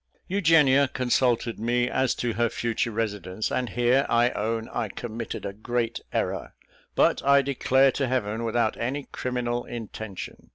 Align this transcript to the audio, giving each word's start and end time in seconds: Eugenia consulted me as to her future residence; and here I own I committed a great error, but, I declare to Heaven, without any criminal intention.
Eugenia 0.27 0.87
consulted 0.87 1.59
me 1.59 1.87
as 1.87 2.15
to 2.15 2.33
her 2.33 2.49
future 2.49 2.89
residence; 2.89 3.51
and 3.51 3.69
here 3.69 4.07
I 4.09 4.31
own 4.31 4.67
I 4.69 4.87
committed 4.87 5.45
a 5.45 5.53
great 5.53 5.99
error, 6.11 6.55
but, 6.95 7.23
I 7.23 7.43
declare 7.43 7.91
to 7.91 8.07
Heaven, 8.07 8.43
without 8.43 8.75
any 8.77 9.03
criminal 9.11 9.63
intention. 9.63 10.49